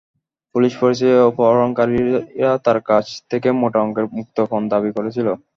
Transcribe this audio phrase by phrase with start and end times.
[0.55, 5.27] Police পরিচয়ে অপহরণকারীরা তাঁর কাছ থেকে মোটা অঙ্কের মুক্তিপণ দাবি করেছিল।